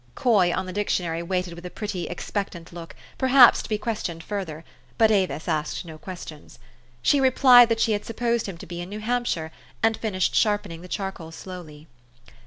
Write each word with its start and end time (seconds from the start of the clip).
Coy, 0.15 0.51
on 0.51 0.65
the 0.65 0.73
dictionary, 0.73 1.21
waited 1.21 1.53
with 1.53 1.63
a 1.63 1.69
pretty, 1.69 2.07
expectant 2.07 2.73
look, 2.73 2.95
perhaps 3.19 3.61
to 3.61 3.69
be 3.69 3.77
questioned 3.77 4.23
further; 4.23 4.65
but 4.97 5.11
Avis 5.11 5.47
asked 5.47 5.85
no 5.85 5.99
questions. 5.99 6.57
She 7.03 7.19
replied 7.21 7.69
that 7.69 7.79
she 7.79 7.91
had 7.91 8.03
supposed 8.03 8.47
him 8.47 8.57
to 8.57 8.65
be 8.65 8.81
in 8.81 8.89
New 8.89 8.99
Hampshire, 8.99 9.51
and 9.83 9.95
finished 9.95 10.33
sharpening 10.33 10.81
the 10.81 10.87
charcoal 10.87 11.29
slowty. 11.29 11.85